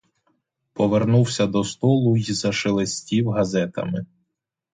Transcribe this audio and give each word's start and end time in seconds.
Повернувся 0.73 1.47
до 1.47 1.63
столу 1.63 2.17
й 2.17 2.23
зашелестів 2.33 3.29
газетами. 3.29 4.05